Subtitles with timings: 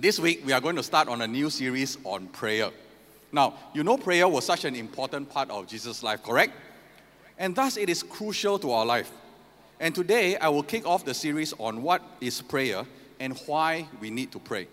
[0.00, 2.70] This week, we are going to start on a new series on prayer.
[3.32, 6.52] Now, you know, prayer was such an important part of Jesus' life, correct?
[7.36, 9.10] And thus, it is crucial to our life.
[9.80, 12.84] And today, I will kick off the series on what is prayer
[13.18, 14.68] and why we need to pray.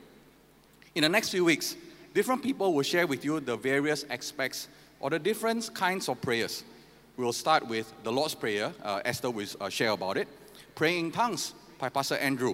[0.93, 1.75] In the next few weeks,
[2.13, 4.67] different people will share with you the various aspects
[4.99, 6.63] or the different kinds of prayers.
[7.17, 10.27] We will start with the Lord's Prayer, uh, Esther will uh, share about it,
[10.75, 12.53] praying in tongues by Pastor Andrew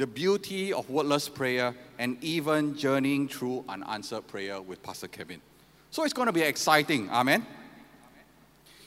[0.00, 5.42] the beauty of wordless prayer, and even journeying through unanswered prayer with Pastor Kevin.
[5.90, 7.10] So it's going to be exciting.
[7.10, 7.44] Amen.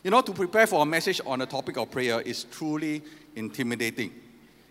[0.03, 3.03] You know, to prepare for a message on the topic of prayer is truly
[3.35, 4.11] intimidating.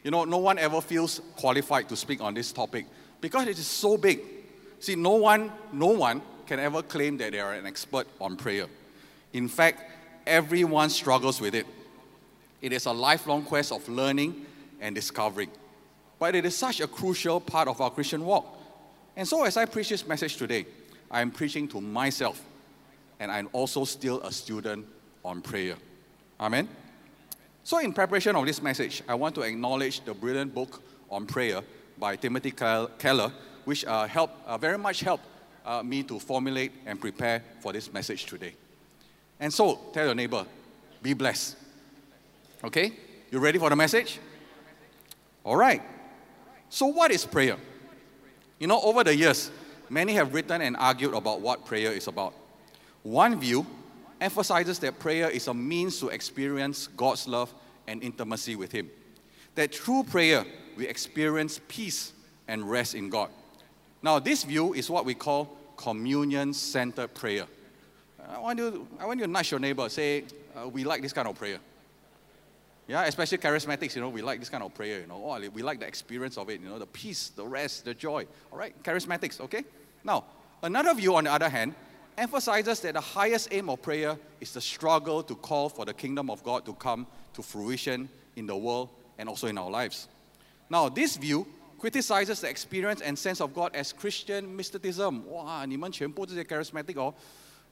[0.02, 2.86] You know, no one ever feels qualified to speak on this topic
[3.20, 4.18] because it is so big.
[4.80, 8.66] See, no one, no one can ever claim that they are an expert on prayer.
[9.32, 9.80] In fact,
[10.26, 11.66] everyone struggles with it.
[12.60, 14.44] It is a lifelong quest of learning
[14.80, 15.48] and discovering
[16.22, 18.46] but it is such a crucial part of our Christian walk.
[19.16, 20.66] And so, as I preach this message today,
[21.10, 22.40] I am preaching to myself,
[23.18, 24.86] and I'm also still a student
[25.24, 25.74] on prayer.
[26.38, 26.68] Amen.
[27.64, 31.60] So, in preparation of this message, I want to acknowledge the brilliant book on prayer
[31.98, 33.32] by Timothy Keller,
[33.64, 35.24] which uh, helped, uh, very much helped
[35.66, 38.54] uh, me to formulate and prepare for this message today.
[39.40, 40.46] And so, tell your neighbor,
[41.02, 41.56] be blessed.
[42.62, 42.92] Okay?
[43.32, 44.20] You ready for the message?
[45.42, 45.82] All right.
[46.72, 47.58] So, what is prayer?
[48.58, 49.50] You know, over the years,
[49.90, 52.32] many have written and argued about what prayer is about.
[53.02, 53.66] One view
[54.18, 57.52] emphasizes that prayer is a means to experience God's love
[57.86, 58.88] and intimacy with Him.
[59.54, 62.14] That through prayer, we experience peace
[62.48, 63.28] and rest in God.
[64.00, 67.44] Now, this view is what we call communion centered prayer.
[68.30, 70.24] I want, you, I want you to nudge your neighbor, say,
[70.56, 71.58] uh, We like this kind of prayer.
[72.87, 75.21] Yeah, especially charismatics, you know, we like this kind of prayer, you know.
[75.21, 78.25] Oh, we like the experience of it, you know, the peace, the rest, the joy.
[78.51, 79.65] All right, charismatics, okay?
[80.05, 80.23] Now,
[80.63, 81.75] another view, on the other hand,
[82.17, 86.29] emphasizes that the highest aim of prayer is the struggle to call for the kingdom
[86.29, 88.07] of God to come to fruition
[88.37, 90.07] in the world and also in our lives.
[90.69, 91.45] Now, this view
[91.79, 95.25] criticizes the experience and sense of God as Christian mysticism.
[95.25, 96.95] Wow, 你们全部这些 charismatic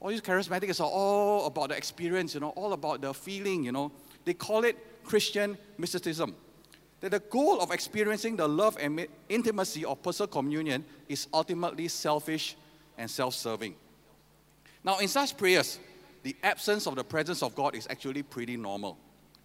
[0.01, 3.71] all these charismatics are all about the experience, you know, all about the feeling, you
[3.71, 3.91] know.
[4.25, 6.34] They call it Christian mysticism.
[7.00, 12.56] That the goal of experiencing the love and intimacy of personal communion is ultimately selfish
[12.98, 13.74] and self serving.
[14.84, 15.78] Now, in such prayers,
[16.22, 18.98] the absence of the presence of God is actually pretty normal,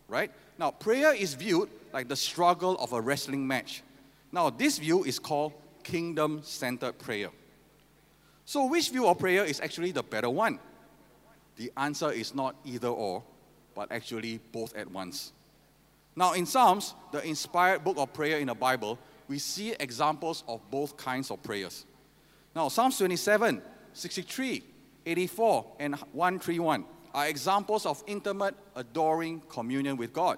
[0.07, 0.31] right?
[0.57, 3.81] Now, prayer is viewed like the struggle of a wrestling match.
[4.31, 7.29] Now, this view is called kingdom centered prayer.
[8.45, 10.59] So, which view of prayer is actually the better one?
[11.55, 13.23] The answer is not either or,
[13.73, 15.31] but actually both at once.
[16.16, 20.62] Now, in Psalms, the inspired book of prayer in the Bible, we see examples of
[20.72, 21.86] both kinds of prayers.
[22.56, 23.62] Now, Psalms 27,
[23.94, 24.64] 63,
[25.06, 30.38] 84, and 131 are examples of intimate, adoring communion with God.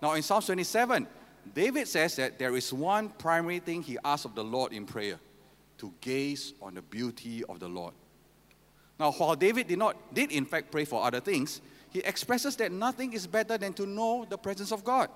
[0.00, 1.06] Now, in Psalms 27,
[1.54, 5.18] David says that there is one primary thing he asks of the Lord in prayer
[5.78, 7.94] to gaze on the beauty of the Lord.
[9.00, 11.60] Now, while David did not, did in fact pray for other things,
[11.92, 15.10] he expresses that nothing is better than to know the presence of God.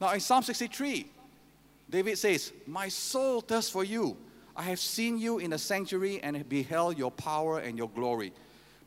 [0.00, 1.06] Now, in Psalm 63,
[1.90, 4.16] David says, My soul thirsts for you.
[4.56, 8.32] I have seen you in the sanctuary and beheld your power and your glory,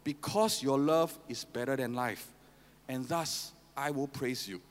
[0.03, 2.27] because your love is better than life,
[2.87, 4.61] and thus I will praise you.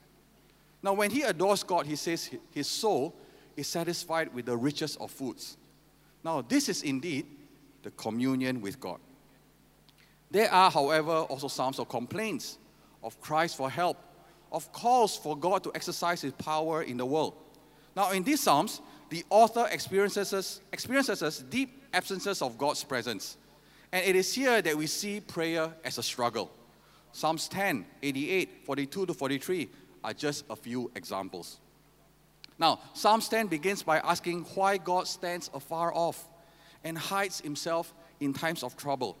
[0.83, 3.15] Now, when he adores God, he says his soul
[3.55, 5.55] is satisfied with the richest of foods.
[6.23, 7.25] Now, this is indeed
[7.83, 8.99] the communion with God.
[10.29, 12.57] There are, however, also psalms of complaints,
[13.03, 13.97] of cries for help,
[14.51, 17.35] of calls for God to exercise his power in the world.
[17.95, 23.37] Now, in these psalms, the author experiences, experiences deep absences of God's presence.
[23.91, 26.51] And it is here that we see prayer as a struggle.
[27.13, 29.69] Psalms 10, 88, 42 to 43
[30.03, 31.59] are just a few examples.
[32.59, 36.27] Now, Psalms 10 begins by asking why God stands afar off
[36.83, 39.17] and hides himself in times of trouble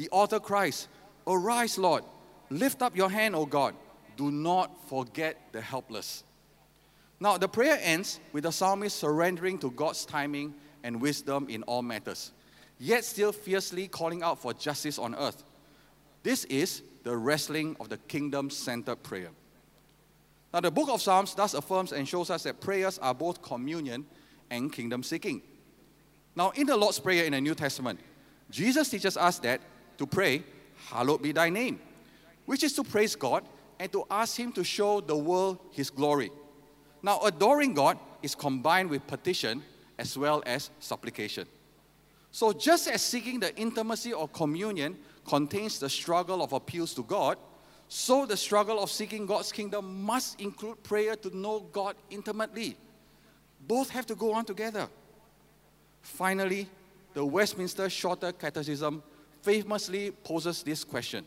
[0.00, 0.88] the author cries,
[1.26, 2.04] Arise, Lord,
[2.48, 3.74] lift up your hand, O God.
[4.16, 6.24] Do not forget the helpless.
[7.20, 11.82] Now, the prayer ends with the psalmist surrendering to God's timing and wisdom in all
[11.82, 12.32] matters,
[12.78, 15.44] yet still fiercely calling out for justice on earth.
[16.22, 19.28] This is the wrestling of the kingdom centered prayer.
[20.54, 24.06] Now, the book of Psalms thus affirms and shows us that prayers are both communion
[24.48, 25.42] and kingdom seeking.
[26.34, 28.00] Now, in the Lord's Prayer in the New Testament,
[28.50, 29.60] Jesus teaches us that
[30.00, 30.42] to pray,
[30.88, 31.78] Hallowed be thy name,
[32.46, 33.44] which is to praise God
[33.78, 36.32] and to ask Him to show the world His glory.
[37.02, 39.62] Now, adoring God is combined with petition
[39.98, 41.46] as well as supplication.
[42.32, 47.36] So, just as seeking the intimacy of communion contains the struggle of appeals to God,
[47.88, 52.76] so the struggle of seeking God's kingdom must include prayer to know God intimately.
[53.66, 54.88] Both have to go on together.
[56.00, 56.68] Finally,
[57.12, 59.02] the Westminster Shorter Catechism
[59.42, 61.24] famously poses this question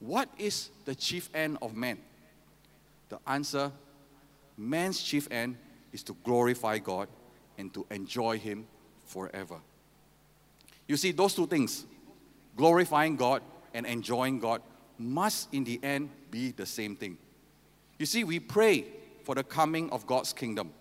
[0.00, 1.98] What is the chief end of man?
[3.08, 3.72] The answer
[4.56, 5.56] man's chief end
[5.92, 7.08] is to glorify God
[7.58, 8.66] and to enjoy Him
[9.04, 9.56] forever.
[10.86, 11.86] You see, those two things,
[12.56, 13.42] glorifying God
[13.72, 14.62] and enjoying God,
[14.98, 17.18] must in the end be the same thing.
[17.98, 18.86] You see, we pray
[19.22, 20.72] for the coming of God's kingdom.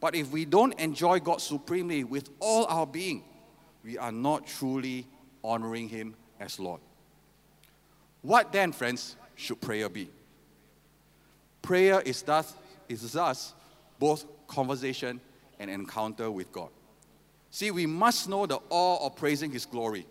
[0.00, 3.24] But if we don't enjoy God supremely with all our being,
[3.82, 5.06] we are not truly
[5.46, 6.80] honoring Him as Lord.
[8.22, 10.10] What then, friends, should prayer be?
[11.62, 12.54] Prayer is thus,
[12.88, 13.54] is thus
[13.98, 15.20] both conversation
[15.58, 16.68] and encounter with God.
[17.50, 20.06] See, we must know the awe of praising His glory,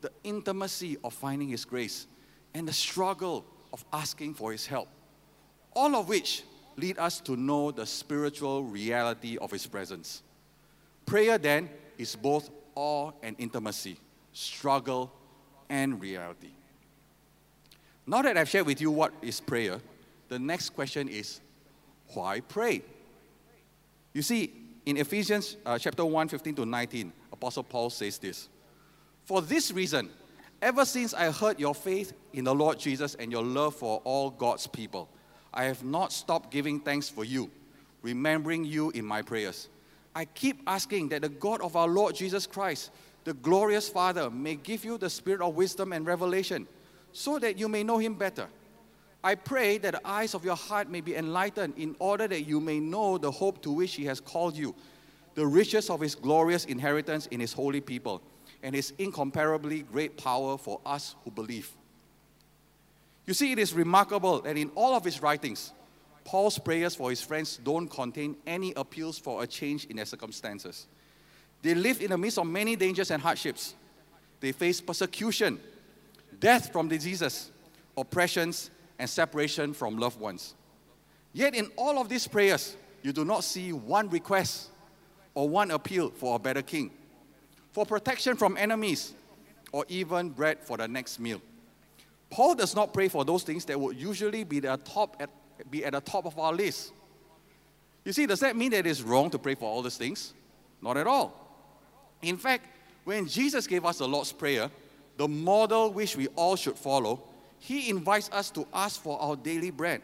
[0.00, 2.06] the intimacy of finding His grace,
[2.54, 4.88] and the struggle of asking for His help.
[5.72, 6.42] All of which
[6.76, 10.22] lead us to know the spiritual reality of His presence.
[11.06, 13.96] Prayer then is both awe and intimacy,
[14.32, 15.12] struggle
[15.68, 16.50] and reality.
[18.06, 19.80] Now that I've shared with you what is prayer,
[20.28, 21.40] the next question is
[22.14, 22.82] why pray?
[24.12, 24.52] You see,
[24.86, 28.48] in Ephesians uh, chapter 1, 15 to 19, Apostle Paul says this
[29.24, 30.10] For this reason,
[30.60, 34.30] ever since I heard your faith in the Lord Jesus and your love for all
[34.30, 35.08] God's people,
[35.52, 37.50] I have not stopped giving thanks for you,
[38.02, 39.68] remembering you in my prayers.
[40.14, 42.90] I keep asking that the God of our Lord Jesus Christ,
[43.24, 46.66] the glorious Father, may give you the spirit of wisdom and revelation
[47.12, 48.48] so that you may know him better.
[49.22, 52.60] I pray that the eyes of your heart may be enlightened in order that you
[52.60, 54.74] may know the hope to which he has called you,
[55.34, 58.22] the riches of his glorious inheritance in his holy people,
[58.62, 61.70] and his incomparably great power for us who believe.
[63.26, 65.72] You see, it is remarkable that in all of his writings,
[66.24, 70.86] Paul's prayers for his friends don't contain any appeals for a change in their circumstances.
[71.62, 73.74] They lived in the midst of many dangers and hardships.
[74.40, 75.60] They faced persecution,
[76.38, 77.50] death from diseases,
[77.96, 80.54] oppressions, and separation from loved ones.
[81.32, 84.68] Yet, in all of these prayers, you do not see one request
[85.34, 86.90] or one appeal for a better king,
[87.72, 89.14] for protection from enemies,
[89.72, 91.40] or even bread for the next meal.
[92.30, 95.30] Paul does not pray for those things that would usually be, the top at,
[95.70, 96.92] be at the top of our list.
[98.04, 100.32] You see, does that mean that it is wrong to pray for all these things?
[100.80, 101.39] Not at all.
[102.22, 102.66] In fact,
[103.04, 104.70] when Jesus gave us the Lord's Prayer,
[105.16, 107.22] the model which we all should follow,
[107.58, 110.02] he invites us to ask for our daily bread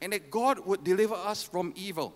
[0.00, 2.14] and that God would deliver us from evil.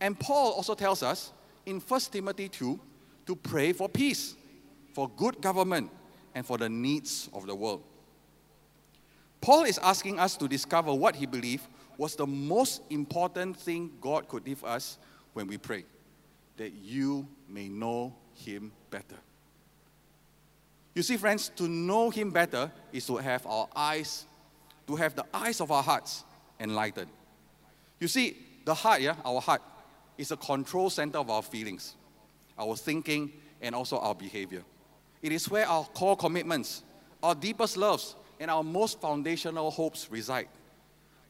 [0.00, 1.32] And Paul also tells us
[1.66, 2.78] in 1 Timothy 2
[3.26, 4.34] to pray for peace,
[4.92, 5.90] for good government,
[6.34, 7.82] and for the needs of the world.
[9.40, 11.66] Paul is asking us to discover what he believed
[11.98, 14.98] was the most important thing God could give us
[15.32, 15.84] when we pray
[16.56, 19.16] that you may know him better.
[20.94, 24.26] You see, friends, to know him better is to have our eyes,
[24.86, 26.24] to have the eyes of our hearts
[26.60, 27.10] enlightened.
[27.98, 29.62] You see, the heart, yeah, our heart,
[30.18, 31.96] is a control center of our feelings,
[32.58, 34.62] our thinking, and also our behavior.
[35.22, 36.82] It is where our core commitments,
[37.22, 40.48] our deepest loves, and our most foundational hopes reside.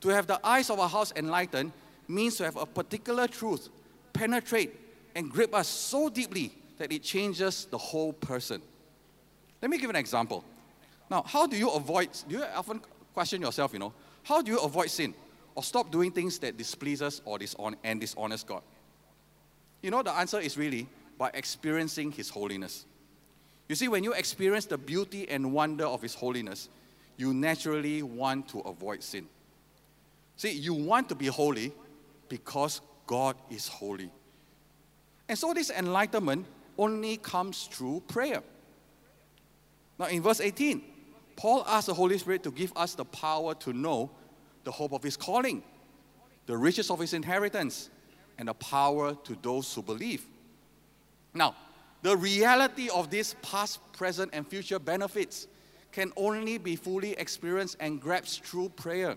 [0.01, 1.73] To have the eyes of our hearts enlightened
[2.09, 3.69] means to have a particular truth
[4.13, 4.75] penetrate
[5.15, 8.61] and grip us so deeply that it changes the whole person.
[9.63, 10.43] Let me give an example.
[11.09, 12.81] Now, how do you avoid, do you often
[13.15, 13.93] question yourself, you know,
[14.25, 15.15] how do you avoid sin
[15.55, 18.63] or stop doing things that displeases or dishon- and dishonest God?
[19.81, 22.85] You know, the answer is really by experiencing His holiness.
[23.69, 26.69] You see, when you experience the beauty and wonder of His holiness,
[27.17, 29.29] you naturally want to avoid sin.
[30.37, 31.71] See, you want to be holy
[32.29, 34.11] because God is holy.
[35.29, 36.45] And so this enlightenment
[36.83, 38.43] only comes through prayer.
[39.99, 40.83] Now, in verse 18,
[41.37, 44.11] Paul asks the Holy Spirit to give us the power to know
[44.65, 45.63] the hope of his calling,
[46.47, 47.89] the riches of his inheritance,
[48.37, 50.27] and the power to those who believe.
[51.33, 51.55] Now,
[52.03, 55.47] the reality of these past, present, and future benefits
[55.93, 59.17] can only be fully experienced and grasped through prayer.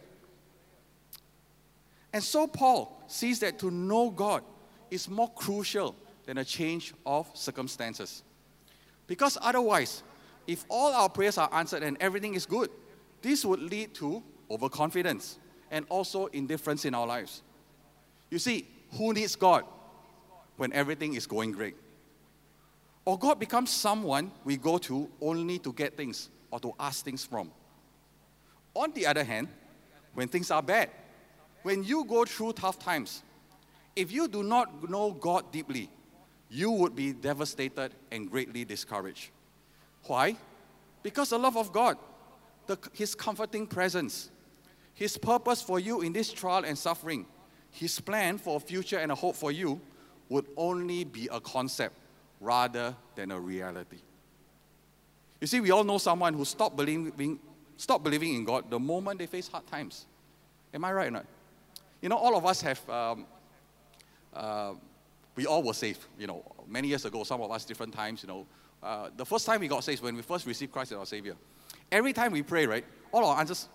[2.13, 4.43] And so Paul sees that to know God
[4.91, 5.95] is more crucial
[6.25, 8.23] than a change of circumstances.
[9.07, 10.03] Because otherwise,
[10.47, 12.69] if all our prayers are answered and everything is good,
[13.21, 15.39] this would lead to overconfidence
[15.71, 17.41] and also indifference in our lives.
[18.29, 18.67] You see,
[18.97, 19.63] who needs God
[20.57, 21.75] when everything is going great?
[23.03, 27.23] Or God becomes someone we go to only to get things or to ask things
[27.23, 27.51] from.
[28.73, 29.47] On the other hand,
[30.13, 30.89] when things are bad,
[31.63, 33.23] when you go through tough times,
[33.95, 35.89] if you do not know God deeply,
[36.49, 39.29] you would be devastated and greatly discouraged.
[40.03, 40.35] Why?
[41.03, 41.97] Because the love of God,
[42.67, 44.29] the, His comforting presence,
[44.93, 47.25] His purpose for you in this trial and suffering,
[47.71, 49.79] His plan for a future and a hope for you
[50.29, 51.95] would only be a concept
[52.39, 53.97] rather than a reality.
[55.41, 57.39] You see, we all know someone who stopped believing,
[57.77, 60.05] stopped believing in God the moment they face hard times.
[60.73, 61.25] Am I right or not?
[62.01, 63.25] You know, all of us have, um,
[64.33, 64.73] uh,
[65.36, 68.28] we all were saved, you know, many years ago, some of us different times, you
[68.28, 68.46] know.
[68.82, 71.34] Uh, the first time we got saved, when we first received Christ as our Savior,
[71.92, 73.68] every time we pray, right, all our answers,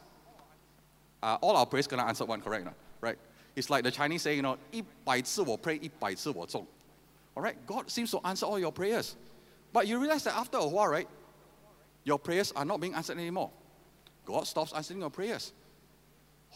[1.23, 2.67] uh, all our prayers gonna answer one, correct?
[3.01, 3.17] Right?
[3.55, 6.65] It's like the Chinese saying, you know, 一百次我 pray, 一百次我中.
[7.35, 7.55] All right?
[7.65, 9.15] God seems to answer all your prayers.
[9.73, 11.07] But you realize that after a while, right,
[12.03, 13.51] your prayers are not being answered anymore.
[14.25, 15.51] God stops answering your prayers.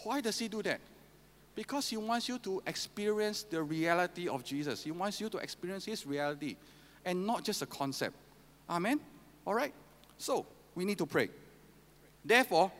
[0.04, 0.80] Why does He do that?
[1.55, 4.83] Because He wants you to experience the reality of Jesus.
[4.83, 6.57] He wants you to experience His reality
[7.05, 8.17] and not just a concept.
[8.69, 9.01] Amen?
[9.47, 9.73] All right?
[10.19, 11.31] So, we need to pray.
[12.25, 12.73] Therefore,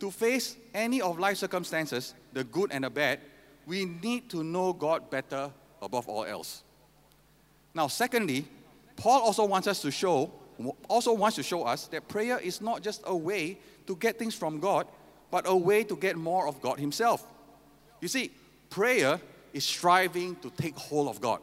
[0.00, 3.20] to face any of life circumstances, the good and the bad,
[3.66, 6.62] we need to know God better above all else.
[7.74, 8.46] Now, secondly,
[8.96, 10.32] Paul also wants us to show,
[10.88, 14.34] also wants to show us that prayer is not just a way to get things
[14.34, 14.86] from God,
[15.30, 17.26] but a way to get more of God Himself.
[18.02, 18.32] You see,
[18.68, 19.20] prayer
[19.54, 21.40] is striving to take hold of God.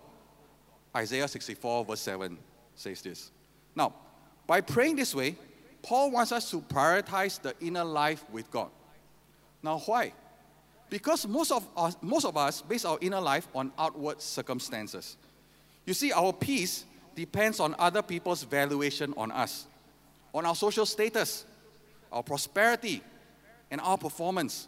[0.96, 2.38] Isaiah 64, verse 7
[2.76, 3.32] says this.
[3.74, 3.94] Now,
[4.46, 5.38] by praying this way,
[5.82, 8.70] Paul wants us to prioritize the inner life with God.
[9.64, 10.12] Now, why?
[10.90, 15.16] Because most of us, most of us base our inner life on outward circumstances.
[15.86, 16.84] You see, our peace
[17.16, 19.66] depends on other people's valuation on us,
[20.34, 21.46] on our social status,
[22.12, 23.02] our prosperity,
[23.72, 24.68] and our performance.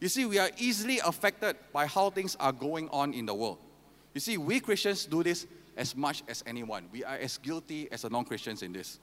[0.00, 3.58] You see, we are easily affected by how things are going on in the world.
[4.14, 6.86] You see, we Christians do this as much as anyone.
[6.90, 8.98] We are as guilty as the non Christians in this.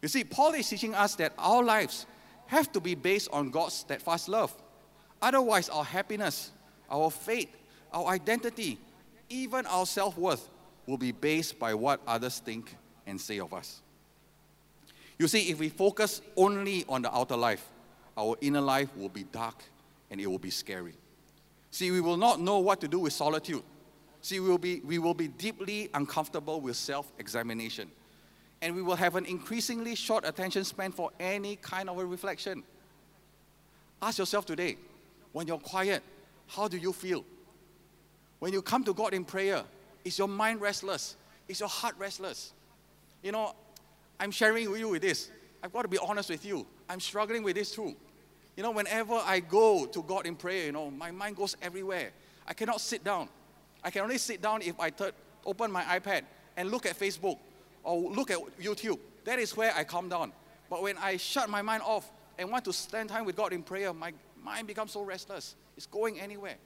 [0.00, 2.06] You see, Paul is teaching us that our lives
[2.46, 4.52] have to be based on God's steadfast love.
[5.20, 6.50] Otherwise, our happiness,
[6.90, 7.54] our faith,
[7.92, 8.78] our identity,
[9.28, 10.48] even our self worth
[10.86, 12.74] will be based by what others think
[13.06, 13.82] and say of us.
[15.18, 17.68] You see, if we focus only on the outer life,
[18.16, 19.62] our inner life will be dark
[20.12, 20.94] and it will be scary.
[21.72, 23.64] See, we will not know what to do with solitude.
[24.20, 27.90] See, we will be, we will be deeply uncomfortable with self examination
[28.62, 32.62] and we will have an increasingly short attention span for any kind of a reflection.
[34.00, 34.78] Ask yourself today,
[35.32, 36.02] when you're quiet,
[36.46, 37.24] how do you feel?
[38.38, 39.64] When you come to God in prayer,
[40.04, 41.16] is your mind restless?
[41.48, 42.52] Is your heart restless?
[43.22, 43.54] You know,
[44.20, 45.30] I'm sharing with you with this.
[45.62, 46.64] I've got to be honest with you.
[46.88, 47.96] I'm struggling with this too.
[48.56, 52.10] You know, whenever I go to God in prayer, you know, my mind goes everywhere.
[52.46, 53.28] I cannot sit down.
[53.82, 55.06] I can only sit down if I t-
[55.44, 56.22] open my iPad
[56.56, 57.38] and look at Facebook
[57.82, 58.98] or look at YouTube.
[59.24, 60.32] That is where I calm down.
[60.68, 63.62] But when I shut my mind off and want to spend time with God in
[63.62, 65.54] prayer, my mind becomes so restless.
[65.76, 66.56] It's going anywhere.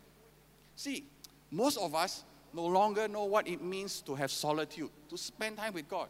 [0.75, 1.05] See,
[1.51, 5.75] most of us no longer know what it means to have solitude, to spend time
[5.75, 6.09] with God.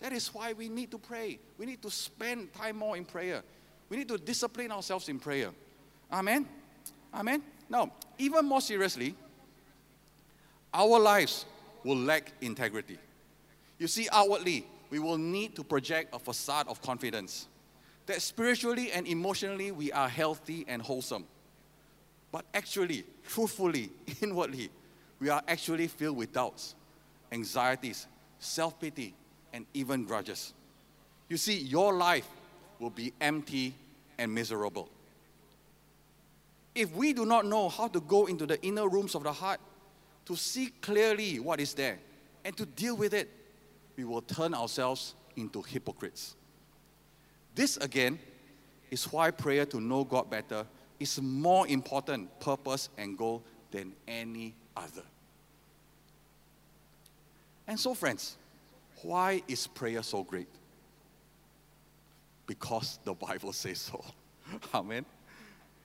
[0.00, 1.38] That is why we need to pray.
[1.58, 3.42] We need to spend time more in prayer.
[3.90, 5.50] We need to discipline ourselves in prayer.
[6.10, 6.46] Amen?
[7.12, 7.42] Amen?
[7.68, 9.14] Now, even more seriously,
[10.72, 11.44] our lives
[11.84, 12.98] will lack integrity.
[13.78, 17.48] You see, outwardly, we will need to project a facade of confidence
[18.06, 21.24] that spiritually and emotionally we are healthy and wholesome.
[22.32, 23.90] But actually, truthfully,
[24.22, 24.70] inwardly,
[25.18, 26.74] we are actually filled with doubts,
[27.32, 28.06] anxieties,
[28.38, 29.14] self pity,
[29.52, 30.54] and even grudges.
[31.28, 32.28] You see, your life
[32.80, 33.74] will be empty
[34.18, 34.88] and miserable.
[36.74, 39.60] If we do not know how to go into the inner rooms of the heart
[40.26, 41.98] to see clearly what is there
[42.44, 43.28] and to deal with it,
[43.96, 46.36] we will turn ourselves into hypocrites.
[47.54, 48.18] This again
[48.90, 50.64] is why prayer to know God better
[50.98, 55.02] is more important purpose and goal than any other.
[57.66, 58.36] And so, friends,
[59.02, 60.48] why is prayer so great?
[62.50, 64.04] Because the Bible says so.
[64.74, 65.06] Amen.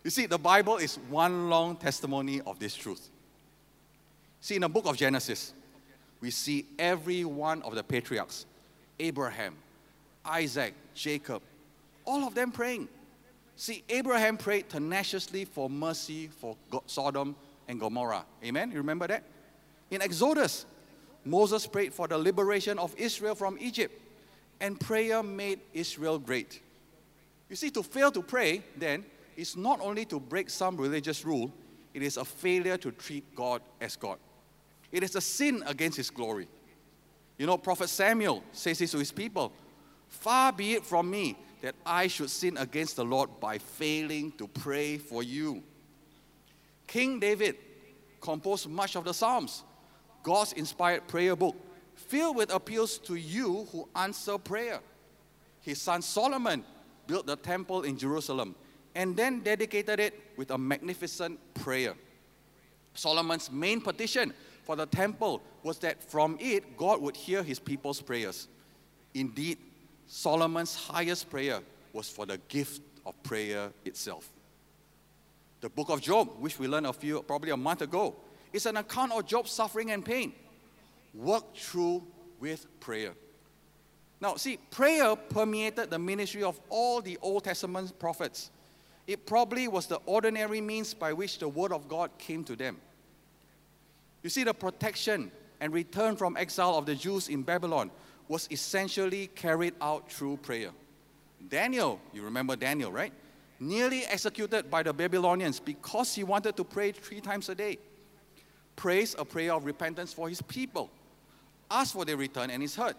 [0.04, 3.08] You see, the Bible is one long testimony of this truth.
[4.42, 5.54] See, in the book of Genesis,
[6.22, 8.48] we see every one of the patriarchs
[9.00, 9.54] Abraham,
[10.26, 11.44] Isaac, Jacob,
[12.04, 12.88] all of them praying.
[13.56, 16.58] See, Abraham prayed tenaciously for mercy for
[16.88, 17.36] Sodom
[17.68, 18.26] and Gomorrah.
[18.44, 18.72] Amen?
[18.72, 19.22] You remember that?
[19.92, 20.66] In Exodus,
[21.24, 24.02] Moses prayed for the liberation of Israel from Egypt,
[24.60, 26.62] and prayer made Israel great.
[27.50, 31.52] You see, to fail to pray, then, is not only to break some religious rule,
[31.94, 34.18] it is a failure to treat God as God.
[34.92, 36.48] It is a sin against His glory.
[37.38, 39.52] You know, Prophet Samuel says this to his people
[40.08, 44.48] Far be it from me that I should sin against the Lord by failing to
[44.48, 45.64] pray for you.
[46.88, 47.56] King David
[48.22, 49.64] composed much of the Psalms,
[50.24, 51.56] God's inspired prayer book,
[51.96, 54.80] filled with appeals to you who answer prayer.
[55.62, 56.64] His son Solomon
[57.08, 58.56] built the temple in Jerusalem
[58.96, 61.96] and then dedicated it with a magnificent prayer.
[62.94, 64.34] Solomon's main petition
[64.64, 68.48] for the temple was that from it God would hear his people's prayers.
[69.14, 69.58] Indeed,
[70.08, 71.60] Solomon's highest prayer
[71.94, 74.30] was for the gift of prayer itself.
[75.62, 78.16] The book of Job, which we learned a few, probably a month ago,
[78.54, 80.34] is an account of Job's suffering and pain,
[81.16, 82.04] worked through
[82.40, 83.14] with prayer.
[84.22, 88.52] Now, see, prayer permeated the ministry of all the Old Testament prophets.
[89.08, 92.78] It probably was the ordinary means by which the word of God came to them.
[94.24, 97.92] You see, the protection and return from exile of the Jews in Babylon
[98.28, 100.72] was essentially carried out through prayer.
[101.48, 103.14] Daniel, you remember Daniel, right?
[103.60, 107.78] Nearly executed by the Babylonians because he wanted to pray three times a day.
[108.76, 110.90] Prays a prayer of repentance for his people,
[111.70, 112.96] asks for their return, and is heard.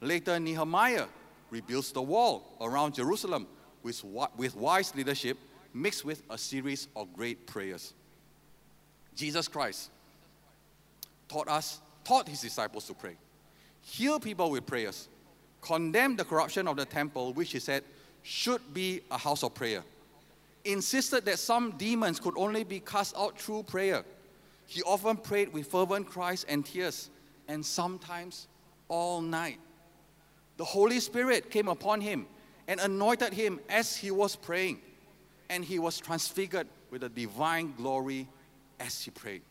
[0.00, 1.06] Later, Nehemiah
[1.50, 3.46] rebuilds the wall around Jerusalem
[3.82, 4.04] with,
[4.36, 5.38] with wise leadership
[5.74, 7.94] mixed with a series of great prayers.
[9.14, 9.90] Jesus Christ
[11.28, 13.16] taught us, taught his disciples to pray
[13.88, 15.08] heal people with prayers,
[15.62, 17.82] condemn the corruption of the temple, which he said
[18.22, 19.82] should be a house of prayer,
[20.64, 24.04] insisted that some demons could only be cast out through prayer.
[24.66, 27.08] He often prayed with fervent cries and tears,
[27.48, 28.46] and sometimes
[28.88, 29.58] all night.
[30.58, 32.26] The Holy Spirit came upon him
[32.66, 34.80] and anointed him as he was praying,
[35.48, 38.28] and he was transfigured with a divine glory
[38.78, 39.42] as he prayed.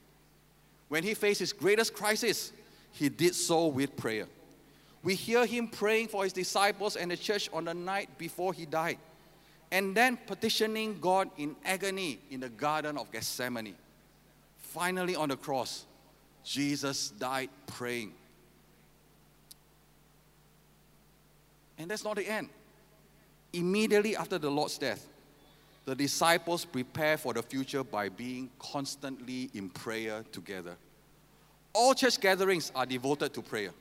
[0.88, 2.53] When he faced his greatest crisis,
[2.91, 4.27] he did so with prayer.
[5.03, 8.65] We hear him praying for his disciples and the church on the night before he
[8.65, 8.97] died,
[9.71, 13.75] and then petitioning God in agony in the Garden of Gethsemane.
[14.57, 15.86] Finally, on the cross,
[16.47, 18.13] Jesus died praying.
[21.77, 22.47] And that's not the end.
[23.51, 25.05] Immediately after the Lord's death,
[25.83, 30.77] the disciples prepare for the future by being constantly in prayer together.
[31.73, 33.71] All church gatherings are devoted to prayer.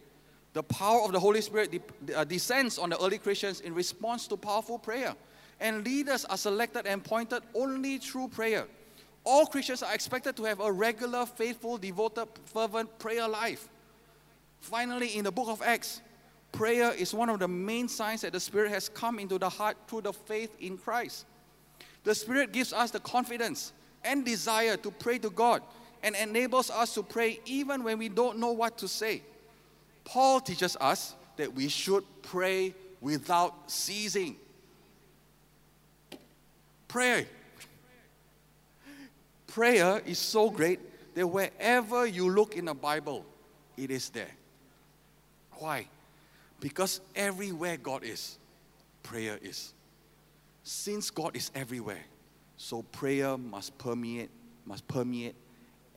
[0.52, 1.80] The power of the Holy Spirit
[2.16, 5.14] uh, descends on the early Christians in response to powerful prayer.
[5.60, 8.66] And leaders are selected and appointed only through prayer.
[9.26, 13.68] All Christians are expected to have a regular, faithful, devoted, fervent prayer life.
[14.60, 16.00] Finally, in the book of Acts,
[16.52, 19.76] prayer is one of the main signs that the Spirit has come into the heart
[19.88, 21.26] through the faith in Christ.
[22.04, 23.72] The Spirit gives us the confidence
[24.04, 25.60] and desire to pray to God
[26.04, 29.22] and enables us to pray even when we don't know what to say.
[30.04, 34.36] Paul teaches us that we should pray without ceasing.
[36.86, 37.26] Pray.
[39.56, 40.78] Prayer is so great
[41.14, 43.24] that wherever you look in the Bible,
[43.74, 44.28] it is there.
[45.52, 45.86] Why?
[46.60, 48.36] Because everywhere God is,
[49.02, 49.72] prayer is.
[50.62, 52.04] Since God is everywhere,
[52.58, 54.28] so prayer must permeate,
[54.66, 55.34] must permeate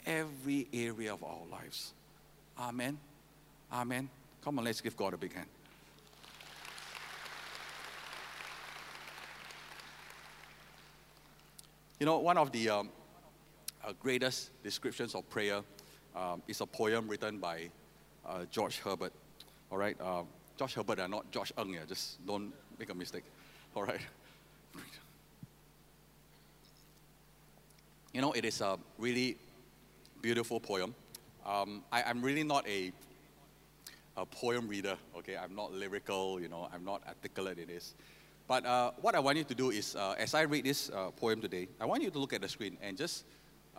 [0.05, 1.91] every area of our lives.
[2.57, 2.97] Amen.
[3.73, 4.07] Amen.
[4.41, 5.49] Come on, let's give God a big hand.
[11.99, 12.89] You know, one of the um,
[13.93, 15.61] greatest descriptions of prayer
[16.15, 17.69] um, is a poem written by
[18.25, 19.13] uh, George Herbert.
[19.71, 20.23] All right, uh,
[20.57, 21.73] George Herbert, not George Ng.
[21.73, 23.23] Yeah, just don't make a mistake.
[23.75, 24.01] All right.
[28.13, 29.37] You know, it is a really
[30.19, 30.95] beautiful poem.
[31.45, 32.91] Um, I, am really not a,
[34.17, 35.37] a poem reader, okay?
[35.37, 37.93] I'm not lyrical, you know, I'm not articulate in this.
[38.47, 41.11] But uh, what I want you to do is, uh, as I read this uh,
[41.11, 43.25] poem today, I want you to look at the screen and just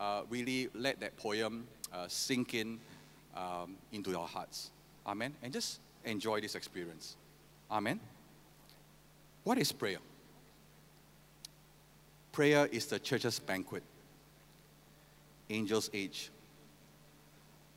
[0.00, 2.80] uh, really let that poem uh, sink in
[3.36, 4.70] um, into your hearts.
[5.06, 5.34] Amen?
[5.42, 7.16] And just enjoy this experience.
[7.70, 8.00] Amen?
[9.44, 9.98] What is prayer?
[12.32, 13.82] Prayer is the church's banquet
[15.50, 16.30] angel's age.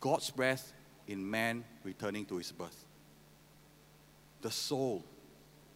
[0.00, 0.72] God's breath
[1.08, 2.84] in man returning to his birth.
[4.42, 5.04] The soul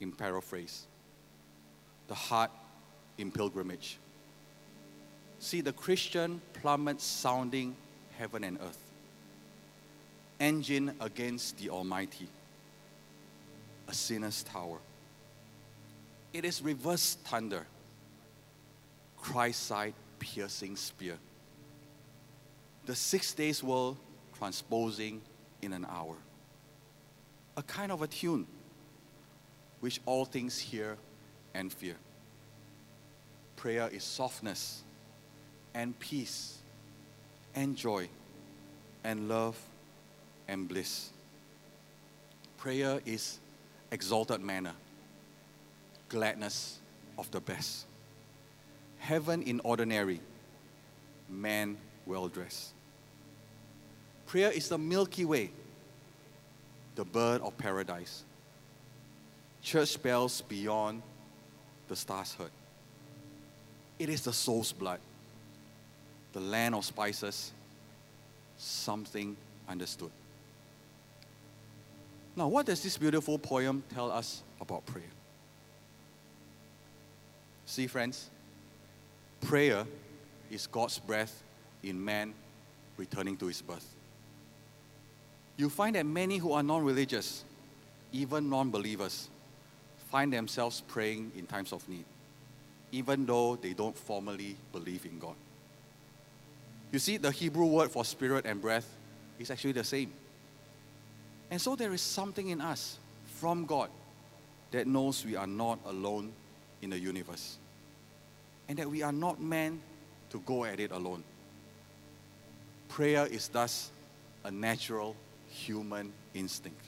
[0.01, 0.87] in paraphrase.
[2.07, 2.51] The heart
[3.19, 3.99] in pilgrimage.
[5.41, 7.77] See, the Christian plummets sounding
[8.19, 8.79] heaven and earth.
[10.41, 12.29] engine against the Almighty,
[13.89, 14.79] a sinner's tower.
[16.33, 17.67] It is reverse thunder,
[19.17, 21.19] Christ side piercing spear.
[22.87, 23.97] The six days world
[24.39, 25.21] transposing
[25.63, 26.15] in an hour.
[27.57, 28.47] A kind of a tune
[29.81, 30.97] which all things hear
[31.55, 31.97] and fear.
[33.57, 34.83] Prayer is softness
[35.75, 36.59] and peace
[37.55, 38.09] and joy
[39.05, 39.59] and love
[40.49, 41.11] and bliss.
[42.57, 43.39] Prayer is
[43.91, 44.75] exalted manna,
[46.09, 46.79] gladness
[47.19, 47.87] of the best.
[48.99, 50.21] Heaven in ordinary,
[51.29, 51.77] man
[52.07, 52.73] well dressed.
[54.27, 55.51] Prayer is the Milky Way,
[56.97, 58.25] the bird of paradise.
[59.63, 61.03] Church bells beyond
[61.89, 62.51] the stars heard.
[63.99, 65.01] It is the soul's blood,
[66.33, 67.53] the land of spices,
[68.57, 69.37] something
[69.69, 70.11] understood.
[72.37, 75.11] Now, what does this beautiful poem tell us about prayer?
[77.67, 78.31] See, friends,
[79.41, 79.85] prayer
[80.51, 81.43] is God's breath
[81.83, 82.33] in man
[82.97, 83.95] returning to his birth.
[85.57, 87.45] You find that many who are non religious,
[88.13, 89.29] even non believers,
[90.11, 92.05] find themselves praying in times of need,
[92.93, 95.35] even though they don't formally believe in God.
[96.91, 98.89] You see, the Hebrew word for spirit and breath
[99.39, 100.13] is actually the same.
[101.51, 102.99] And so there is something in us
[103.39, 103.91] from God
[104.71, 106.33] that knows we are not alone
[106.83, 107.59] in the universe
[108.69, 109.81] and that we are not meant
[110.31, 111.25] to go at it alone.
[112.89, 113.91] Prayer is thus
[114.45, 115.17] a natural
[115.49, 116.81] human instinct.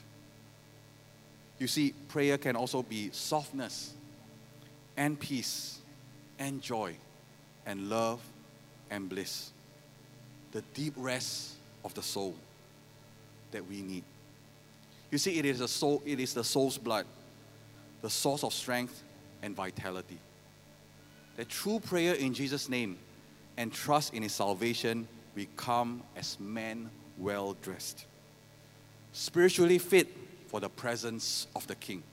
[1.57, 3.93] You see, prayer can also be softness
[4.97, 5.79] and peace
[6.39, 6.95] and joy
[7.65, 8.19] and love
[8.89, 9.51] and bliss.
[10.51, 12.35] The deep rest of the soul
[13.51, 14.03] that we need.
[15.09, 17.05] You see, it is, the soul, it is the soul's blood,
[18.01, 19.03] the source of strength
[19.41, 20.17] and vitality.
[21.35, 22.97] That true prayer in Jesus' name
[23.57, 28.05] and trust in His salvation, we come as men well dressed,
[29.13, 30.07] spiritually fit
[30.47, 32.03] for the presence of the King.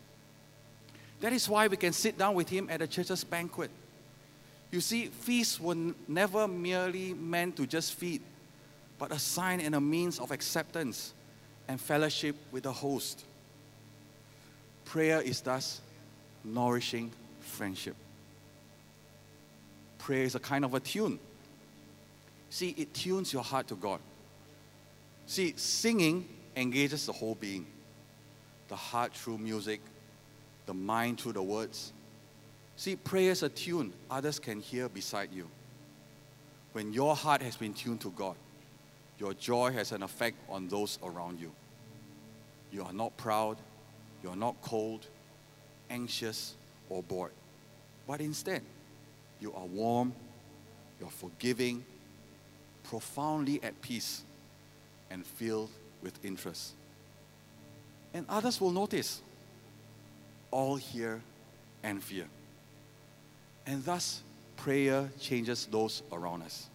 [1.20, 3.70] That is why we can sit down with Him at the church's banquet.
[4.70, 5.76] You see, feasts were
[6.06, 8.20] never merely meant to just feed,
[8.98, 11.14] but a sign and a means of acceptance
[11.68, 13.24] and fellowship with the host.
[14.84, 15.80] Prayer is thus
[16.44, 17.96] nourishing friendship.
[19.98, 21.18] Prayer is a kind of a tune.
[22.50, 24.00] See, it tunes your heart to God.
[25.26, 26.26] See, singing
[26.56, 27.66] engages the whole being
[28.68, 29.80] the heart through music,
[30.66, 31.92] the mind through the words.
[32.78, 35.48] See, prayer is a tune others can hear beside you.
[36.74, 38.36] When your heart has been tuned to God,
[39.18, 41.50] your joy has an effect on those around you.
[42.70, 43.56] You are not proud,
[44.22, 45.08] you are not cold,
[45.90, 46.54] anxious,
[46.88, 47.32] or bored.
[48.06, 48.62] But instead,
[49.40, 50.14] you are warm,
[51.00, 51.84] you're forgiving,
[52.84, 54.22] profoundly at peace,
[55.10, 56.74] and filled with interest.
[58.14, 59.20] And others will notice
[60.52, 61.20] all hear
[61.82, 62.28] and fear.
[63.68, 64.22] And thus,
[64.56, 66.68] prayer changes those around us.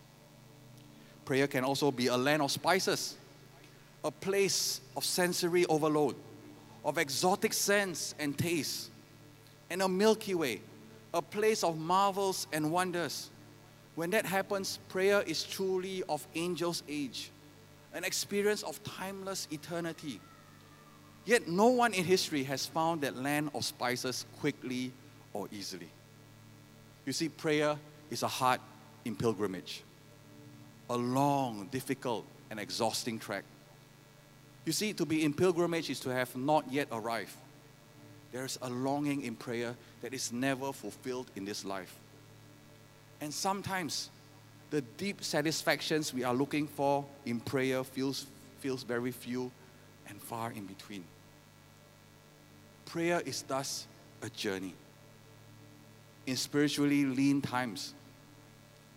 [1.25, 3.15] Prayer can also be a land of spices,
[4.03, 6.15] a place of sensory overload,
[6.86, 8.91] of exotic scents and taste,
[9.71, 10.62] and a Milky Way,
[11.15, 13.32] a place of marvels and wonders.
[13.95, 17.32] When that happens, prayer is truly of angel's age,
[17.95, 20.19] an experience of timeless eternity.
[21.25, 24.91] Yet no one in history has found that land of spices quickly
[25.34, 25.89] or easily.
[27.06, 27.78] You see, prayer
[28.10, 28.62] is a heart
[29.06, 29.84] in pilgrimage
[30.89, 33.44] a long, difficult, and exhausting trek.
[34.66, 37.36] You see, to be in pilgrimage is to have not yet arrived.
[38.32, 41.96] There's a longing in prayer that is never fulfilled in this life.
[43.22, 44.10] And sometimes
[44.70, 48.26] the deep satisfactions we are looking for in prayer feels,
[48.60, 49.52] feels very few
[50.10, 51.04] and far in between.
[52.86, 53.88] Prayer is thus
[54.22, 54.74] a journey.
[56.26, 57.94] In spiritually lean times,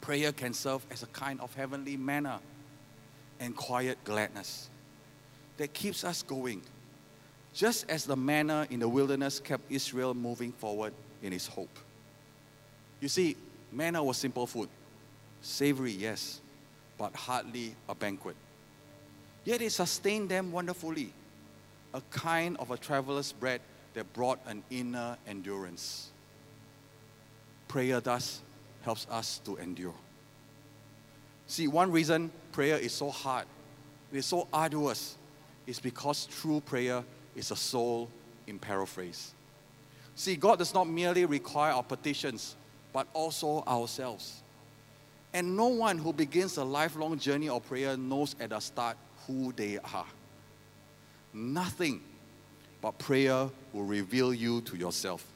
[0.00, 2.40] prayer can serve as a kind of heavenly manna
[3.40, 4.68] and quiet gladness
[5.56, 6.62] that keeps us going,
[7.52, 11.78] just as the manna in the wilderness kept Israel moving forward in his hope.
[13.00, 13.36] You see,
[13.72, 14.68] manna was simple food,
[15.42, 16.40] savory, yes,
[16.96, 18.36] but hardly a banquet.
[19.44, 21.12] Yet it sustained them wonderfully,
[21.92, 23.60] a kind of a traveler's bread
[23.94, 26.10] that brought an inner endurance.
[27.68, 28.42] Prayer thus
[28.82, 29.94] helps us to endure.
[31.46, 33.46] See, one reason prayer is so hard,
[34.12, 35.16] it is so arduous,
[35.66, 38.08] is because true prayer is a soul
[38.46, 39.32] in paraphrase.
[40.14, 42.56] See, God does not merely require our petitions,
[42.92, 44.42] but also ourselves.
[45.34, 49.52] And no one who begins a lifelong journey of prayer knows at the start who
[49.52, 50.06] they are.
[51.34, 52.00] Nothing
[52.80, 55.26] but prayer will reveal you to yourself.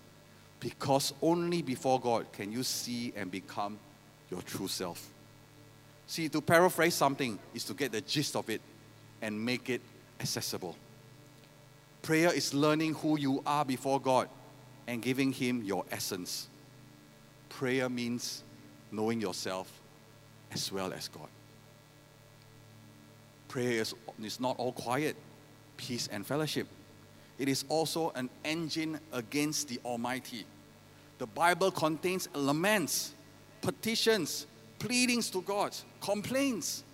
[0.61, 3.79] Because only before God can you see and become
[4.31, 5.11] your true self.
[6.07, 8.61] See, to paraphrase something is to get the gist of it
[9.23, 9.81] and make it
[10.21, 10.77] accessible.
[12.03, 14.29] Prayer is learning who you are before God
[14.87, 16.49] and giving Him your essence.
[17.49, 18.43] Prayer means
[18.91, 19.71] knowing yourself
[20.51, 21.29] as well as God.
[23.49, 25.17] Prayer is, is not all quiet,
[25.77, 26.67] peace, and fellowship.
[27.41, 30.45] It is also an engine against the Almighty.
[31.17, 33.15] The Bible contains laments,
[33.63, 34.47] petitions,
[34.79, 36.85] pleadings to God, complaints,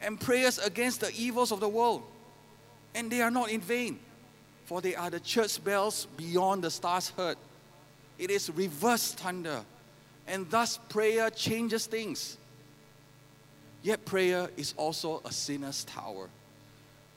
[0.00, 2.04] and prayers against the evils of the world.
[2.94, 3.98] And they are not in vain,
[4.66, 7.36] for they are the church bells beyond the stars heard.
[8.20, 9.64] It is reverse thunder,
[10.28, 12.36] and thus prayer changes things.
[13.82, 16.28] Yet prayer is also a sinner's tower.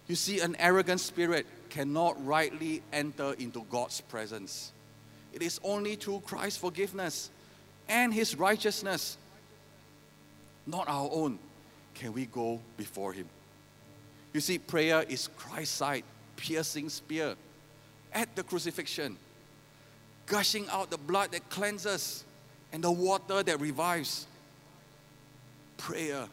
[0.07, 4.73] You see, an arrogant spirit cannot rightly enter into God's presence.
[5.33, 7.31] It is only through Christ's forgiveness
[7.87, 9.17] and his righteousness,
[10.67, 11.39] not our own,
[11.95, 13.27] can we go before him.
[14.33, 16.03] You see, prayer is Christ's side,
[16.35, 17.35] piercing spear
[18.13, 19.17] at the crucifixion,
[20.25, 22.25] gushing out the blood that cleanses
[22.73, 24.27] and the water that revives.
[25.77, 26.27] Prayer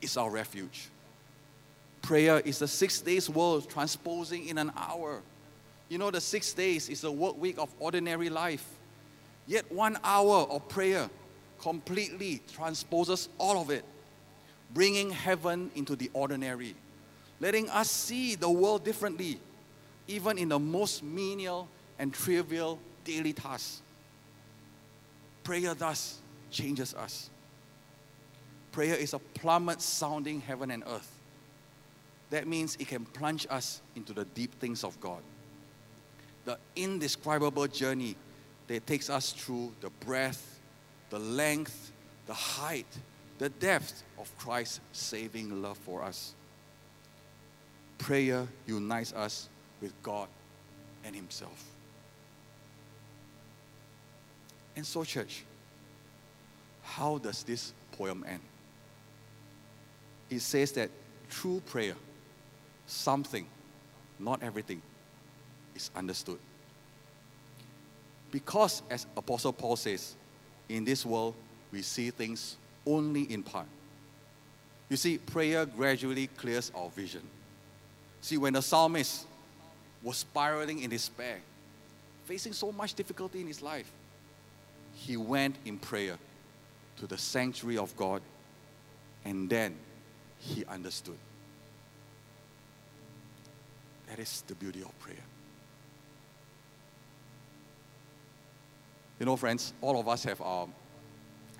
[0.00, 0.88] is our refuge.
[2.02, 5.22] Prayer is the six days world transposing in an hour.
[5.88, 8.66] You know, the six days is a work week of ordinary life.
[9.46, 11.08] Yet one hour of prayer
[11.60, 13.84] completely transposes all of it,
[14.74, 16.74] bringing heaven into the ordinary,
[17.40, 19.38] letting us see the world differently,
[20.08, 23.80] even in the most menial and trivial daily tasks.
[25.44, 26.18] Prayer thus
[26.50, 27.30] changes us.
[28.72, 31.11] Prayer is a plummet sounding heaven and earth.
[32.32, 35.20] That means it can plunge us into the deep things of God.
[36.46, 38.16] The indescribable journey
[38.68, 40.58] that takes us through the breadth,
[41.10, 41.92] the length,
[42.24, 42.86] the height,
[43.36, 46.32] the depth of Christ's saving love for us.
[47.98, 49.50] Prayer unites us
[49.82, 50.28] with God
[51.04, 51.62] and Himself.
[54.74, 55.44] And so, church,
[56.82, 58.40] how does this poem end?
[60.30, 60.88] It says that
[61.28, 61.94] through prayer,
[62.92, 63.46] something,
[64.18, 64.82] not everything,
[65.74, 66.38] is understood.
[68.30, 70.14] Because, as Apostle Paul says,
[70.68, 71.34] in this world
[71.70, 73.66] we see things only in part.
[74.88, 77.22] You see, prayer gradually clears our vision.
[78.20, 79.26] See, when the psalmist
[80.02, 81.38] was spiraling in despair,
[82.24, 83.90] facing so much difficulty in his life,
[84.94, 86.18] he went in prayer
[86.98, 88.20] to the sanctuary of God,
[89.24, 89.74] and then
[90.38, 91.16] he understood.
[94.12, 95.24] That is the beauty of prayer.
[99.18, 100.68] You know, friends, all of us have our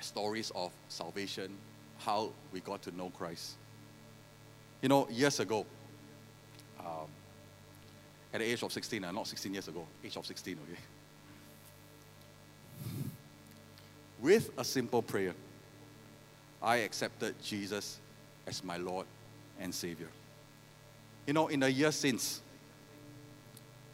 [0.00, 1.56] stories of salvation,
[2.00, 3.54] how we got to know Christ.
[4.82, 5.64] You know, years ago,
[6.78, 7.08] um,
[8.34, 10.80] at the age of 16, uh, not 16 years ago, age of 16, okay?
[14.20, 15.32] With a simple prayer,
[16.62, 17.98] I accepted Jesus
[18.46, 19.06] as my Lord
[19.58, 20.08] and Savior.
[21.26, 22.40] You know, in the years since,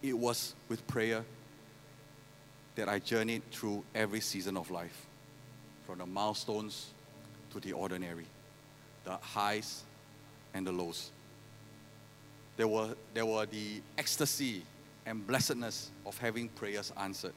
[0.02, 1.24] it was with prayer
[2.74, 5.06] that I journeyed through every season of life,
[5.84, 6.90] from the milestones
[7.50, 8.26] to the ordinary,
[9.04, 9.82] the highs
[10.54, 11.10] and the lows.
[12.56, 14.62] There were, there were the ecstasy
[15.04, 17.34] and blessedness of having prayers answered.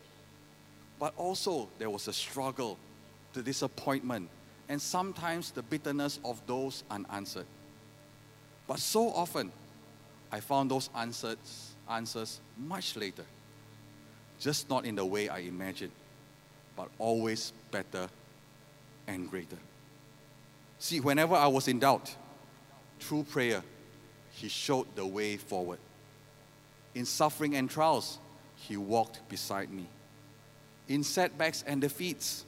[1.00, 2.78] But also, there was a struggle,
[3.34, 4.30] the disappointment,
[4.70, 7.46] and sometimes the bitterness of those unanswered.
[8.68, 9.52] But so often,
[10.32, 13.26] I found those answers, answers much later,
[14.40, 15.92] just not in the way I imagined,
[16.76, 18.08] but always better
[19.08, 19.58] and greater.
[20.80, 22.16] See, whenever I was in doubt,
[23.00, 23.64] through prayer,
[24.32, 25.80] He showed the way forward.
[26.96, 28.18] In suffering and trials,
[28.56, 29.88] He walked beside me.
[30.88, 32.46] In setbacks and defeats,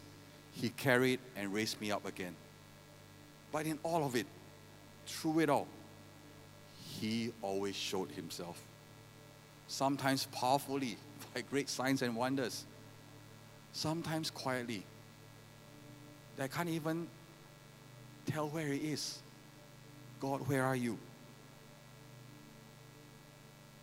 [0.53, 2.35] he carried and raised me up again.
[3.51, 4.25] But in all of it,
[5.05, 5.67] through it all,
[6.99, 8.61] He always showed Himself.
[9.67, 10.97] Sometimes powerfully,
[11.33, 12.65] by great signs and wonders,
[13.71, 14.83] sometimes quietly.
[16.39, 17.07] I can't even
[18.25, 19.19] tell where He is.
[20.19, 20.97] God, where are you?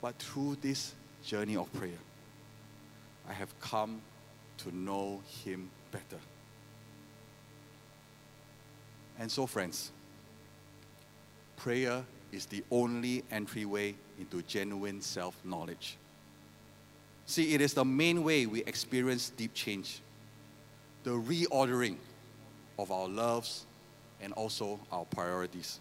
[0.01, 0.95] But through this
[1.25, 1.99] journey of prayer,
[3.29, 4.01] I have come
[4.59, 6.21] to know Him better.
[9.19, 9.91] And so, friends,
[11.57, 15.97] prayer is the only entryway into genuine self knowledge.
[17.27, 20.01] See, it is the main way we experience deep change,
[21.05, 21.97] the reordering
[22.79, 23.67] of our loves
[24.21, 25.81] and also our priorities.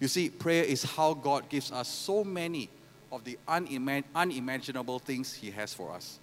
[0.00, 2.70] You see, prayer is how God gives us so many
[3.10, 6.18] of the unima- unimaginable things He has for us.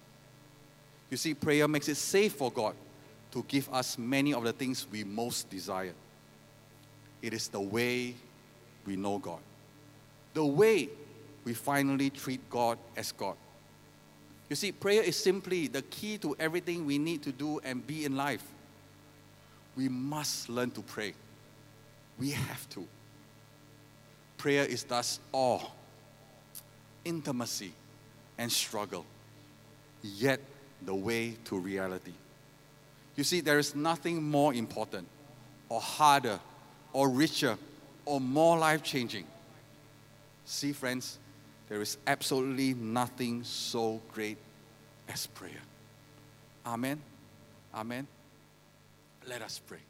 [1.10, 2.74] You see, prayer makes it safe for God
[3.32, 5.94] to give us many of the things we most desire.
[7.22, 8.14] It is the way
[8.86, 9.40] we know God,
[10.34, 10.88] the way
[11.44, 13.36] we finally treat God as God.
[14.48, 18.04] You see, prayer is simply the key to everything we need to do and be
[18.04, 18.44] in life.
[19.76, 21.14] We must learn to pray.
[22.18, 22.86] We have to.
[24.38, 25.60] Prayer is thus awe,
[27.04, 27.72] intimacy,
[28.38, 29.04] and struggle,
[30.02, 30.40] yet
[30.84, 32.12] the way to reality.
[33.16, 35.08] You see, there is nothing more important,
[35.68, 36.38] or harder,
[36.92, 37.56] or richer,
[38.06, 39.24] or more life changing.
[40.46, 41.18] See, friends,
[41.68, 44.38] there is absolutely nothing so great
[45.08, 45.62] as prayer.
[46.64, 47.00] Amen.
[47.74, 48.06] Amen.
[49.28, 49.80] Let us pray.